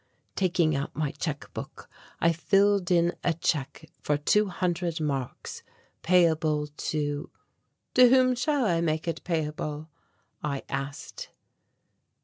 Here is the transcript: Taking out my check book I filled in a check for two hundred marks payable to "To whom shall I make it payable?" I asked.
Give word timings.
Taking 0.35 0.75
out 0.75 0.95
my 0.95 1.11
check 1.11 1.51
book 1.53 1.87
I 2.19 2.31
filled 2.33 2.89
in 2.89 3.13
a 3.23 3.35
check 3.35 3.85
for 4.01 4.17
two 4.17 4.47
hundred 4.47 4.99
marks 4.99 5.61
payable 6.01 6.65
to 6.65 7.29
"To 7.93 8.09
whom 8.09 8.33
shall 8.33 8.65
I 8.65 8.81
make 8.81 9.07
it 9.07 9.23
payable?" 9.23 9.91
I 10.41 10.63
asked. 10.69 11.29